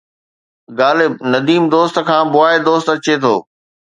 [0.79, 1.11] غالب!
[1.31, 3.35] نديم دوست کان بواءِ دوست اچي ٿو